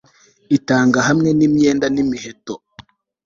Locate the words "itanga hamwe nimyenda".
0.57-1.85